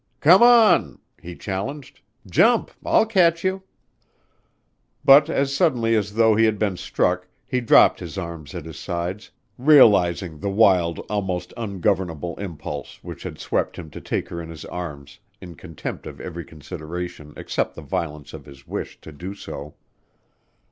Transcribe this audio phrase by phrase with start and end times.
[0.19, 1.99] "Come on!" he challenged.
[2.25, 3.61] "Jump, I'll catch you."
[5.05, 8.79] But as suddenly as though he had been struck, he dropped his arms at his
[8.79, 9.29] sides,
[9.59, 14.65] realizing the wild, almost ungovernable impulse which had swept him to take her in his
[14.65, 19.75] arms in contempt of every consideration except the violence of his wish to do so.